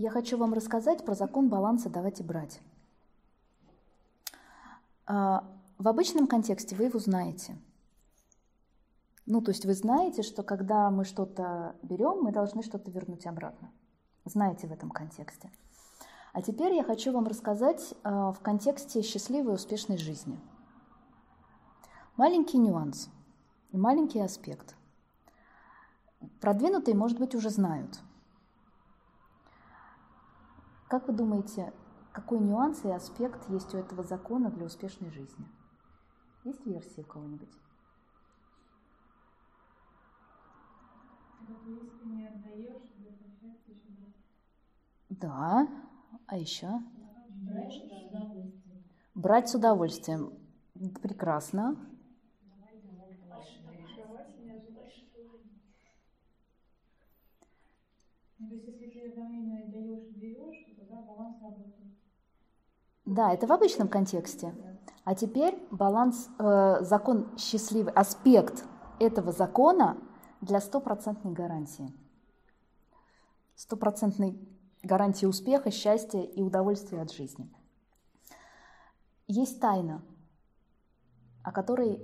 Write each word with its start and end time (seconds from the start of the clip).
я 0.00 0.10
хочу 0.10 0.38
вам 0.38 0.54
рассказать 0.54 1.04
про 1.04 1.14
закон 1.14 1.50
баланса 1.50 1.90
«давать 1.90 2.20
и 2.20 2.22
брать». 2.22 2.60
А, 5.06 5.44
в 5.76 5.86
обычном 5.88 6.26
контексте 6.26 6.74
вы 6.74 6.84
его 6.84 6.98
знаете. 6.98 7.58
Ну, 9.26 9.42
то 9.42 9.50
есть 9.50 9.66
вы 9.66 9.74
знаете, 9.74 10.22
что 10.22 10.42
когда 10.42 10.90
мы 10.90 11.04
что-то 11.04 11.76
берем, 11.82 12.22
мы 12.22 12.32
должны 12.32 12.62
что-то 12.62 12.90
вернуть 12.90 13.26
обратно. 13.26 13.70
Знаете 14.24 14.68
в 14.68 14.72
этом 14.72 14.90
контексте. 14.90 15.50
А 16.32 16.40
теперь 16.40 16.72
я 16.72 16.82
хочу 16.82 17.12
вам 17.12 17.26
рассказать 17.26 17.94
а, 18.02 18.32
в 18.32 18.40
контексте 18.40 19.02
счастливой 19.02 19.52
и 19.52 19.56
успешной 19.56 19.98
жизни. 19.98 20.40
Маленький 22.16 22.56
нюанс 22.56 23.10
и 23.70 23.76
маленький 23.76 24.20
аспект. 24.20 24.76
Продвинутые, 26.40 26.94
может 26.94 27.18
быть, 27.18 27.34
уже 27.34 27.50
знают. 27.50 28.00
Как 30.90 31.06
вы 31.06 31.14
думаете, 31.14 31.72
какой 32.10 32.40
нюанс 32.40 32.84
и 32.84 32.90
аспект 32.90 33.48
есть 33.48 33.72
у 33.74 33.78
этого 33.78 34.02
закона 34.02 34.50
для 34.50 34.66
успешной 34.66 35.12
жизни? 35.12 35.46
Есть 36.42 36.66
версия 36.66 37.02
у 37.02 37.04
кого-нибудь? 37.04 37.48
Да. 45.10 45.68
А 46.26 46.36
еще? 46.36 46.82
Брать 49.14 49.48
с 49.48 49.54
удовольствием. 49.54 50.32
Прекрасно. 51.00 51.76
Да, 63.04 63.32
это 63.32 63.46
в 63.46 63.52
обычном 63.52 63.88
контексте. 63.88 64.54
А 65.04 65.14
теперь 65.14 65.58
баланс, 65.70 66.28
э, 66.38 66.78
закон 66.82 67.36
счастливый, 67.36 67.92
аспект 67.92 68.64
этого 68.98 69.32
закона 69.32 69.98
для 70.40 70.60
стопроцентной 70.60 71.32
гарантии. 71.32 71.92
Стопроцентной 73.56 74.38
гарантии 74.82 75.26
успеха, 75.26 75.70
счастья 75.70 76.20
и 76.20 76.40
удовольствия 76.42 77.02
от 77.02 77.12
жизни. 77.12 77.52
Есть 79.26 79.60
тайна, 79.60 80.02
о 81.42 81.52
которой 81.52 82.00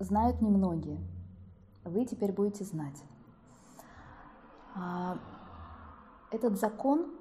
знают 0.00 0.40
немногие. 0.40 1.00
Вы 1.84 2.04
теперь 2.04 2.32
будете 2.32 2.64
знать. 2.64 3.02
Этот 6.30 6.58
закон 6.58 7.14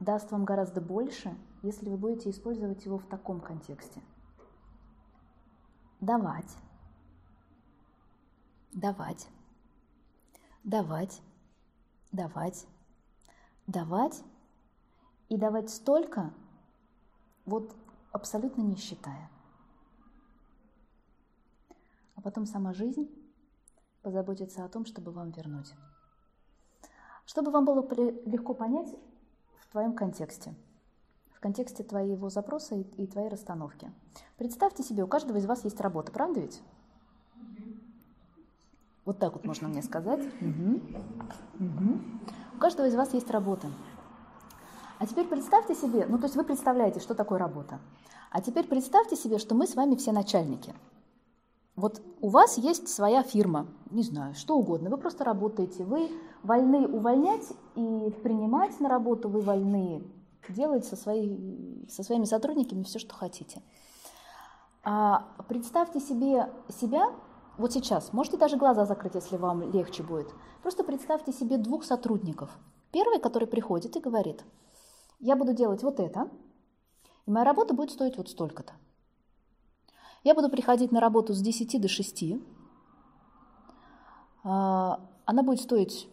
даст 0.00 0.30
вам 0.30 0.44
гораздо 0.44 0.80
больше, 0.80 1.36
если 1.62 1.88
вы 1.88 1.96
будете 1.96 2.30
использовать 2.30 2.84
его 2.84 2.98
в 2.98 3.06
таком 3.06 3.40
контексте. 3.40 4.02
Давать, 6.00 6.56
давать, 8.72 9.28
давать, 10.64 11.20
давать, 12.10 12.66
давать 13.66 14.22
и 15.28 15.36
давать 15.36 15.70
столько, 15.70 16.32
вот 17.44 17.74
абсолютно 18.12 18.62
не 18.62 18.76
считая. 18.76 19.30
А 22.14 22.20
потом 22.20 22.46
сама 22.46 22.72
жизнь 22.72 23.08
позаботится 24.02 24.64
о 24.64 24.68
том, 24.68 24.84
чтобы 24.84 25.12
вам 25.12 25.30
вернуть. 25.30 25.72
Чтобы 27.32 27.50
вам 27.50 27.64
было 27.64 27.82
легко 28.26 28.52
понять 28.52 28.94
в 29.60 29.72
твоем 29.72 29.94
контексте, 29.94 30.52
в 31.32 31.40
контексте 31.40 31.82
твоего 31.82 32.28
запроса 32.28 32.74
и, 32.74 33.06
твоей 33.06 33.30
расстановки. 33.30 33.90
Представьте 34.36 34.82
себе, 34.82 35.02
у 35.02 35.06
каждого 35.06 35.38
из 35.38 35.46
вас 35.46 35.64
есть 35.64 35.80
работа, 35.80 36.12
правда 36.12 36.40
ведь? 36.40 36.60
Вот 39.06 39.18
так 39.18 39.32
вот 39.32 39.46
можно 39.46 39.66
мне 39.66 39.82
сказать. 39.82 40.20
Угу. 40.42 40.80
Угу. 41.64 42.00
У 42.56 42.58
каждого 42.58 42.86
из 42.86 42.94
вас 42.94 43.14
есть 43.14 43.30
работа. 43.30 43.68
А 44.98 45.06
теперь 45.06 45.26
представьте 45.26 45.74
себе, 45.74 46.04
ну 46.06 46.18
то 46.18 46.24
есть 46.24 46.36
вы 46.36 46.44
представляете, 46.44 47.00
что 47.00 47.14
такое 47.14 47.38
работа. 47.38 47.80
А 48.30 48.42
теперь 48.42 48.66
представьте 48.66 49.16
себе, 49.16 49.38
что 49.38 49.54
мы 49.54 49.66
с 49.66 49.74
вами 49.74 49.96
все 49.96 50.12
начальники. 50.12 50.74
Вот 51.76 52.02
у 52.22 52.28
вас 52.28 52.56
есть 52.56 52.88
своя 52.88 53.24
фирма, 53.24 53.66
не 53.90 54.04
знаю, 54.04 54.34
что 54.34 54.56
угодно, 54.56 54.88
вы 54.88 54.96
просто 54.96 55.24
работаете, 55.24 55.84
вы 55.84 56.08
вольны 56.44 56.86
увольнять 56.86 57.52
и 57.74 58.14
принимать 58.22 58.78
на 58.78 58.88
работу, 58.88 59.28
вы 59.28 59.40
вольны 59.40 60.04
делать 60.48 60.84
со, 60.84 60.94
своей, 60.94 61.84
со 61.90 62.04
своими 62.04 62.24
сотрудниками 62.24 62.84
все, 62.84 63.00
что 63.00 63.12
хотите. 63.14 63.60
А 64.84 65.26
представьте 65.48 65.98
себе 65.98 66.48
себя 66.68 67.12
вот 67.58 67.72
сейчас, 67.72 68.12
можете 68.12 68.36
даже 68.36 68.56
глаза 68.56 68.86
закрыть, 68.86 69.16
если 69.16 69.36
вам 69.36 69.72
легче 69.72 70.04
будет. 70.04 70.32
Просто 70.62 70.84
представьте 70.84 71.32
себе 71.32 71.58
двух 71.58 71.84
сотрудников. 71.84 72.56
Первый, 72.92 73.18
который 73.18 73.48
приходит 73.48 73.96
и 73.96 74.00
говорит, 74.00 74.44
я 75.18 75.34
буду 75.34 75.54
делать 75.54 75.82
вот 75.82 75.98
это, 75.98 76.30
и 77.26 77.30
моя 77.32 77.44
работа 77.44 77.74
будет 77.74 77.90
стоить 77.90 78.16
вот 78.16 78.28
столько-то. 78.28 78.74
Я 80.24 80.34
буду 80.34 80.48
приходить 80.48 80.92
на 80.92 81.00
работу 81.00 81.34
с 81.34 81.40
10 81.40 81.80
до 81.80 81.88
6. 81.88 82.24
А, 84.44 85.00
она 85.24 85.42
будет 85.42 85.60
стоить 85.60 86.08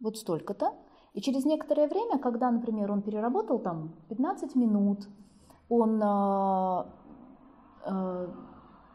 вот 0.00 0.18
столько-то. 0.18 0.74
И 1.14 1.20
через 1.20 1.44
некоторое 1.44 1.88
время, 1.88 2.18
когда, 2.18 2.50
например, 2.50 2.92
он 2.92 3.02
переработал 3.02 3.58
там 3.58 3.94
15 4.08 4.54
минут, 4.54 5.08
он 5.68 6.00
а, 6.02 6.86
а, 7.84 8.34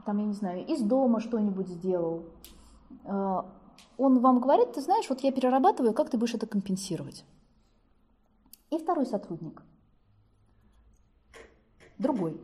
там, 0.05 0.17
я 0.17 0.25
не 0.25 0.33
знаю, 0.33 0.65
из 0.65 0.81
дома 0.81 1.19
что-нибудь 1.19 1.67
сделал, 1.67 2.25
он 3.05 4.19
вам 4.19 4.39
говорит, 4.39 4.73
ты 4.73 4.81
знаешь, 4.81 5.09
вот 5.09 5.21
я 5.21 5.31
перерабатываю, 5.31 5.93
как 5.93 6.09
ты 6.09 6.17
будешь 6.17 6.35
это 6.35 6.45
компенсировать? 6.45 7.25
И 8.69 8.77
второй 8.77 9.05
сотрудник, 9.05 9.61
другой, 11.97 12.39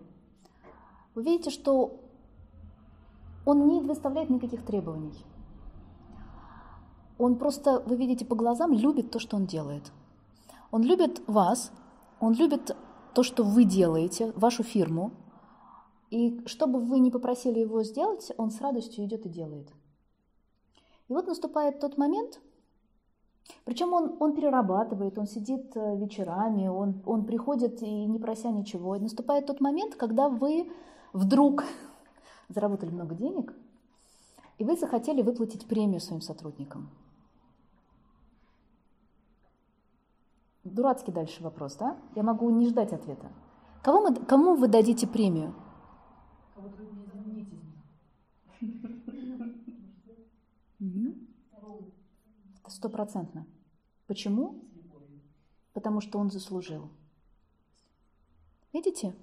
вы 1.19 1.25
видите, 1.25 1.50
что 1.50 2.00
он 3.46 3.68
не 3.68 3.81
выставляет 3.81 4.30
никаких 4.30 4.66
требований. 4.66 5.25
Он 7.18 7.38
просто, 7.38 7.81
вы 7.85 7.97
видите 7.97 8.25
по 8.25 8.35
глазам, 8.35 8.72
любит 8.72 9.12
то, 9.12 9.19
что 9.19 9.35
он 9.35 9.46
делает. 9.46 9.91
Он 10.72 10.81
любит 10.81 11.22
вас, 11.28 11.74
он 12.22 12.34
любит 12.35 12.74
то, 13.13 13.24
что 13.24 13.44
вы 13.44 13.66
делаете, 13.66 14.31
вашу 14.35 14.63
фирму. 14.63 15.12
И 16.09 16.41
что 16.46 16.68
бы 16.68 16.79
вы 16.79 17.00
ни 17.00 17.09
попросили 17.09 17.59
его 17.59 17.84
сделать, 17.84 18.31
он 18.38 18.50
с 18.50 18.62
радостью 18.62 19.03
идет 19.03 19.25
и 19.25 19.29
делает. 19.29 19.68
И 21.09 21.13
вот 21.13 21.28
наступает 21.28 21.81
тот 21.81 21.97
момент, 21.97 22.40
причем 23.66 23.91
он, 23.91 24.16
он 24.22 24.35
перерабатывает, 24.35 25.18
он 25.18 25.28
сидит 25.28 25.75
э, 25.75 25.97
вечерами, 25.97 26.68
он, 26.68 27.02
он 27.06 27.25
приходит 27.25 27.81
и 27.81 28.06
не 28.06 28.19
прося 28.19 28.52
ничего. 28.52 28.96
И 28.96 29.02
наступает 29.02 29.47
тот 29.47 29.59
момент, 29.59 29.96
когда 29.96 30.29
вы 30.29 30.72
вдруг 31.14 31.64
заработали 32.50 32.90
много 32.90 33.16
денег, 33.16 33.53
и 34.58 34.64
вы 34.64 34.75
захотели 34.75 35.22
выплатить 35.22 35.68
премию 35.68 36.02
своим 36.02 36.22
сотрудникам. 36.22 36.90
Дурацкий 40.64 41.12
дальше 41.12 41.42
вопрос, 41.42 41.75
да? 41.75 41.97
Я 42.16 42.24
могу 42.24 42.50
не 42.50 42.68
ждать 42.68 42.94
ответа. 42.94 43.31
Кому, 43.81 44.02
мы, 44.02 44.16
кому 44.25 44.56
вы 44.56 44.68
дадите 44.68 45.08
премию? 45.08 45.56
Стопроцентно. 52.68 53.47
Почему? 54.06 54.64
Потому 55.73 56.02
что 56.02 56.20
он 56.20 56.29
заслужил. 56.29 56.90
Видите? 58.73 59.16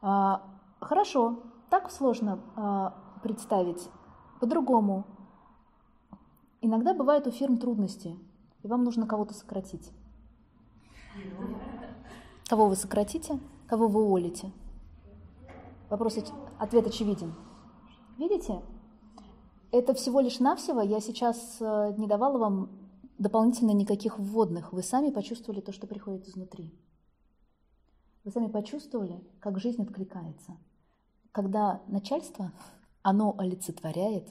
А, 0.00 0.42
хорошо, 0.80 1.42
так 1.70 1.90
сложно 1.90 2.40
а, 2.56 2.94
представить. 3.22 3.88
По-другому. 4.40 5.04
Иногда 6.60 6.94
бывают 6.94 7.26
у 7.26 7.30
фирм 7.30 7.58
трудности, 7.58 8.16
и 8.62 8.68
вам 8.68 8.84
нужно 8.84 9.06
кого-то 9.06 9.34
сократить. 9.34 9.92
Кого 12.48 12.68
вы 12.68 12.76
сократите, 12.76 13.38
кого 13.66 13.88
вы 13.88 14.02
уволите? 14.02 14.52
Вопрос, 15.90 16.18
ответ 16.58 16.86
очевиден. 16.86 17.34
Видите? 18.18 18.62
Это 19.70 19.94
всего 19.94 20.20
лишь 20.20 20.38
навсего. 20.38 20.80
Я 20.80 21.00
сейчас 21.00 21.58
э, 21.60 21.94
не 21.98 22.06
давала 22.06 22.38
вам 22.38 22.70
дополнительно 23.18 23.72
никаких 23.72 24.18
вводных. 24.18 24.72
Вы 24.72 24.82
сами 24.82 25.10
почувствовали 25.10 25.60
то, 25.60 25.72
что 25.72 25.86
приходит 25.86 26.26
изнутри. 26.26 26.72
Вы 28.28 28.32
сами 28.32 28.48
почувствовали, 28.48 29.24
как 29.40 29.58
жизнь 29.58 29.82
откликается. 29.82 30.58
Когда 31.32 31.80
начальство, 31.86 32.52
оно 33.00 33.34
олицетворяет 33.38 34.28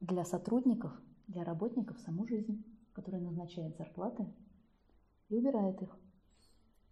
для 0.00 0.24
сотрудников, 0.24 0.90
для 1.26 1.44
работников 1.44 1.98
саму 1.98 2.26
жизнь, 2.26 2.64
которая 2.94 3.20
назначает 3.20 3.76
зарплаты, 3.76 4.26
и 5.28 5.36
убирает 5.36 5.82
их. 5.82 5.94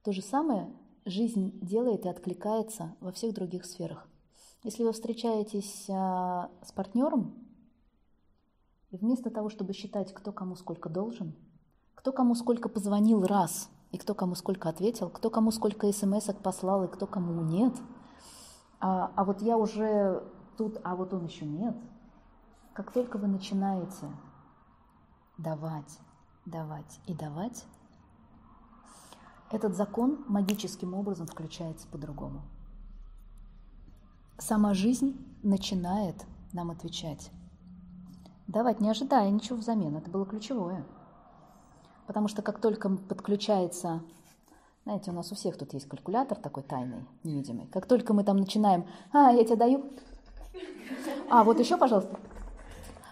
То 0.02 0.12
же 0.12 0.20
самое 0.20 0.70
жизнь 1.06 1.60
делает 1.62 2.04
и 2.04 2.10
откликается 2.10 2.94
во 3.00 3.10
всех 3.10 3.32
других 3.32 3.64
сферах. 3.64 4.06
Если 4.64 4.84
вы 4.84 4.92
встречаетесь 4.92 5.88
а, 5.88 6.50
с 6.62 6.72
партнером, 6.72 7.34
и 8.90 8.98
вместо 8.98 9.30
того, 9.30 9.48
чтобы 9.48 9.72
считать, 9.72 10.12
кто 10.12 10.30
кому 10.30 10.56
сколько 10.56 10.90
должен, 10.90 11.34
кто 11.94 12.12
кому 12.12 12.34
сколько 12.34 12.68
позвонил 12.68 13.24
раз, 13.24 13.70
и 13.96 13.98
кто 13.98 14.14
кому 14.14 14.34
сколько 14.34 14.68
ответил, 14.68 15.08
кто 15.08 15.30
кому 15.30 15.50
сколько 15.50 15.90
смс 15.90 16.26
послал, 16.42 16.84
и 16.84 16.88
кто 16.88 17.06
кому 17.06 17.40
нет, 17.40 17.72
а, 18.78 19.10
а 19.16 19.24
вот 19.24 19.40
я 19.40 19.56
уже 19.56 20.22
тут, 20.58 20.78
а 20.84 20.94
вот 20.94 21.14
он 21.14 21.24
еще 21.24 21.46
нет. 21.46 21.74
Как 22.74 22.92
только 22.92 23.16
вы 23.16 23.26
начинаете 23.26 24.06
давать, 25.38 25.98
давать 26.44 27.00
и 27.06 27.14
давать, 27.14 27.64
этот 29.50 29.74
закон 29.74 30.22
магическим 30.28 30.92
образом 30.92 31.26
включается 31.26 31.88
по-другому. 31.88 32.42
Сама 34.36 34.74
жизнь 34.74 35.16
начинает 35.42 36.26
нам 36.52 36.70
отвечать. 36.70 37.30
Давать 38.46 38.80
не 38.80 38.90
ожидая 38.90 39.30
ничего 39.30 39.56
взамен, 39.56 39.96
это 39.96 40.10
было 40.10 40.26
ключевое. 40.26 40.84
Потому 42.06 42.28
что 42.28 42.42
как 42.42 42.60
только 42.60 42.88
подключается, 42.88 44.00
знаете, 44.84 45.10
у 45.10 45.14
нас 45.14 45.32
у 45.32 45.34
всех 45.34 45.56
тут 45.56 45.74
есть 45.74 45.88
калькулятор 45.88 46.38
такой 46.38 46.62
тайный, 46.62 47.04
невидимый. 47.24 47.66
Как 47.72 47.86
только 47.86 48.14
мы 48.14 48.22
там 48.22 48.36
начинаем, 48.36 48.86
а, 49.12 49.32
я 49.32 49.44
тебе 49.44 49.56
даю, 49.56 49.84
а, 51.28 51.42
вот 51.42 51.58
еще, 51.58 51.76
пожалуйста, 51.76 52.16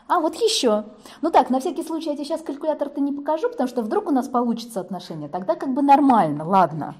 а, 0.06 0.20
вот 0.20 0.36
еще. 0.36 0.84
Ну 1.22 1.30
так, 1.30 1.50
на 1.50 1.60
всякий 1.60 1.82
случай 1.82 2.10
я 2.10 2.14
тебе 2.14 2.24
сейчас 2.24 2.42
калькулятор-то 2.42 3.00
не 3.00 3.12
покажу, 3.12 3.48
потому 3.48 3.68
что 3.68 3.82
вдруг 3.82 4.08
у 4.08 4.12
нас 4.12 4.28
получится 4.28 4.80
отношения. 4.80 5.28
Тогда 5.28 5.56
как 5.56 5.72
бы 5.74 5.82
нормально, 5.82 6.44
ладно. 6.44 6.94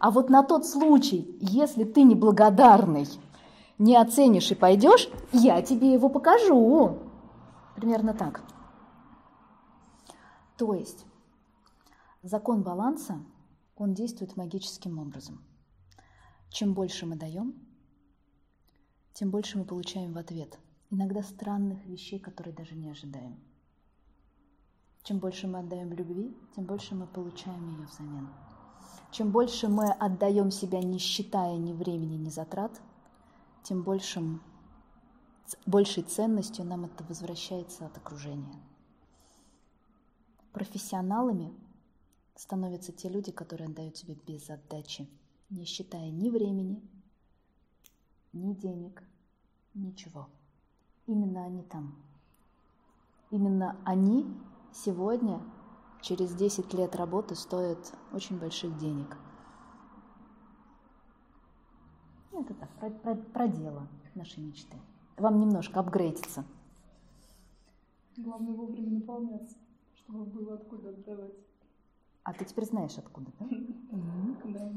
А 0.00 0.10
вот 0.10 0.30
на 0.30 0.42
тот 0.42 0.66
случай, 0.66 1.36
если 1.40 1.84
ты 1.84 2.02
неблагодарный, 2.02 3.06
не 3.78 3.94
оценишь 3.96 4.50
и 4.50 4.54
пойдешь, 4.54 5.08
я 5.32 5.62
тебе 5.62 5.92
его 5.92 6.08
покажу. 6.08 6.98
Примерно 7.76 8.14
так. 8.14 8.42
То 10.56 10.74
есть 10.74 11.06
закон 12.22 12.62
баланса, 12.62 13.20
он 13.76 13.94
действует 13.94 14.36
магическим 14.36 14.98
образом. 14.98 15.44
Чем 16.50 16.74
больше 16.74 17.06
мы 17.06 17.16
даем, 17.16 17.54
тем 19.12 19.30
больше 19.30 19.58
мы 19.58 19.64
получаем 19.64 20.12
в 20.12 20.18
ответ– 20.18 20.58
иногда 20.90 21.22
странных 21.22 21.84
вещей, 21.86 22.18
которые 22.18 22.54
даже 22.54 22.74
не 22.74 22.90
ожидаем. 22.90 23.38
Чем 25.02 25.18
больше 25.18 25.46
мы 25.46 25.60
отдаем 25.60 25.92
любви, 25.92 26.36
тем 26.54 26.64
больше 26.64 26.94
мы 26.94 27.06
получаем 27.06 27.68
ее 27.70 27.86
взамен. 27.86 28.28
Чем 29.10 29.30
больше 29.30 29.68
мы 29.68 29.90
отдаем 29.90 30.50
себя, 30.50 30.80
не 30.80 30.98
считая 30.98 31.56
ни 31.56 31.72
времени, 31.72 32.16
ни 32.16 32.28
затрат, 32.28 32.80
тем 33.62 33.82
большим, 33.82 34.42
большей 35.66 36.02
ценностью 36.02 36.64
нам 36.64 36.84
это 36.84 37.02
возвращается 37.04 37.86
от 37.86 37.96
окружения. 37.96 38.60
Профессионалами 40.52 41.52
становятся 42.40 42.90
те 42.90 43.10
люди, 43.10 43.32
которые 43.32 43.68
отдают 43.68 43.98
себе 43.98 44.14
без 44.26 44.48
отдачи, 44.48 45.06
не 45.50 45.66
считая 45.66 46.10
ни 46.10 46.30
времени, 46.30 46.80
ни 48.32 48.54
денег, 48.54 49.02
ничего 49.74 50.26
именно 51.06 51.44
они 51.44 51.62
там. 51.64 51.94
Именно 53.30 53.76
они 53.84 54.26
сегодня, 54.72 55.42
через 56.00 56.34
10 56.34 56.72
лет 56.72 56.96
работы, 56.96 57.34
стоят 57.34 57.92
очень 58.14 58.38
больших 58.38 58.78
денег. 58.78 59.18
Это 62.32 62.54
так, 62.54 62.70
про, 62.78 62.90
про, 62.90 63.14
про 63.16 63.48
дело 63.48 63.86
нашей 64.14 64.42
мечты. 64.42 64.78
Вам 65.18 65.40
немножко 65.40 65.80
апгрейдиться. 65.80 66.44
Главное 68.16 68.54
вовремя 68.54 68.90
наполняться, 68.90 69.56
чтобы 69.94 70.24
было 70.24 70.54
откуда 70.54 70.88
отдавать. 70.88 71.34
А 72.30 72.32
ты 72.32 72.44
теперь 72.44 72.64
знаешь 72.64 72.96
откуда, 72.96 73.32
да? 73.40 73.46
Да. 74.44 74.72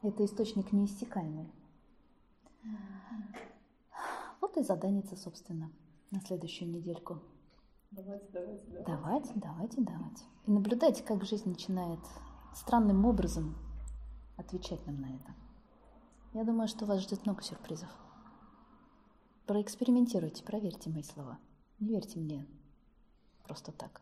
Это 0.00 0.24
источник 0.24 0.72
неиссякаемый. 0.72 1.52
Вот 4.40 4.56
и 4.56 4.62
заданица, 4.62 5.14
собственно, 5.14 5.70
на 6.10 6.22
следующую 6.22 6.70
недельку. 6.70 7.20
Давайте, 7.90 8.26
давайте, 8.32 8.64
давайте. 8.66 8.86
Давайте, 8.86 9.32
давайте, 9.34 9.80
давайте. 9.82 10.24
И 10.46 10.50
наблюдайте, 10.50 11.02
как 11.02 11.22
жизнь 11.26 11.50
начинает 11.50 12.00
странным 12.54 13.04
образом 13.04 13.54
отвечать 14.38 14.86
нам 14.86 15.02
на 15.02 15.16
это. 15.16 15.34
Я 16.32 16.44
думаю, 16.44 16.66
что 16.66 16.86
вас 16.86 17.02
ждет 17.02 17.26
много 17.26 17.42
сюрпризов. 17.42 17.90
Проэкспериментируйте, 19.44 20.42
проверьте 20.42 20.88
мои 20.88 21.02
слова. 21.02 21.38
Не 21.78 21.88
верьте 21.88 22.18
мне 22.18 22.46
просто 23.46 23.70
так. 23.70 24.00